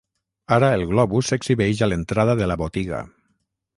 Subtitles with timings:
[0.55, 3.03] Ara el globus s'exhibeix a l'entrada de la botiga.